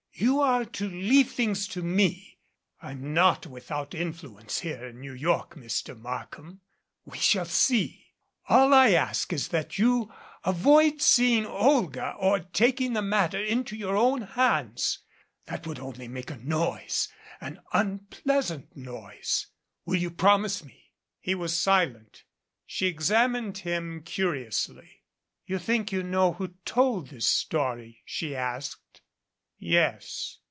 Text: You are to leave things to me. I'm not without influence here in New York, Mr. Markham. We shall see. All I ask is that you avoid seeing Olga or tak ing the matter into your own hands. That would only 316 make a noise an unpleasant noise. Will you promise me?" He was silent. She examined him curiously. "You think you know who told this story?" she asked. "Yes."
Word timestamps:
You 0.13 0.39
are 0.41 0.65
to 0.65 0.87
leave 0.87 1.31
things 1.31 1.67
to 1.69 1.81
me. 1.81 2.37
I'm 2.79 3.11
not 3.11 3.47
without 3.47 3.95
influence 3.95 4.59
here 4.59 4.85
in 4.89 4.99
New 5.01 5.13
York, 5.15 5.55
Mr. 5.55 5.97
Markham. 5.97 6.61
We 7.05 7.17
shall 7.17 7.45
see. 7.45 8.13
All 8.47 8.71
I 8.71 8.91
ask 8.91 9.33
is 9.33 9.47
that 9.47 9.79
you 9.79 10.13
avoid 10.43 11.01
seeing 11.01 11.47
Olga 11.47 12.13
or 12.19 12.39
tak 12.41 12.81
ing 12.81 12.93
the 12.93 13.01
matter 13.01 13.41
into 13.43 13.75
your 13.75 13.97
own 13.97 14.21
hands. 14.21 14.99
That 15.47 15.65
would 15.65 15.79
only 15.79 16.05
316 16.07 16.13
make 16.13 16.29
a 16.29 16.37
noise 16.47 17.07
an 17.39 17.59
unpleasant 17.73 18.77
noise. 18.77 19.47
Will 19.87 19.95
you 19.95 20.11
promise 20.11 20.63
me?" 20.63 20.91
He 21.19 21.33
was 21.33 21.57
silent. 21.59 22.25
She 22.67 22.85
examined 22.85 23.59
him 23.59 24.03
curiously. 24.03 25.01
"You 25.47 25.57
think 25.57 25.91
you 25.91 26.03
know 26.03 26.33
who 26.33 26.49
told 26.63 27.07
this 27.07 27.25
story?" 27.25 28.03
she 28.05 28.35
asked. 28.35 28.77
"Yes." 29.63 30.39